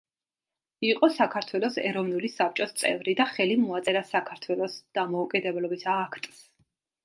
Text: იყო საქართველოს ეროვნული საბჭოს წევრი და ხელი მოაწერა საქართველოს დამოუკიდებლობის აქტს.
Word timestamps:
იყო 0.87 1.09
საქართველოს 1.17 1.77
ეროვნული 1.81 2.33
საბჭოს 2.37 2.75
წევრი 2.83 3.15
და 3.21 3.29
ხელი 3.35 3.61
მოაწერა 3.69 4.03
საქართველოს 4.15 4.81
დამოუკიდებლობის 5.01 5.89
აქტს. 6.01 6.45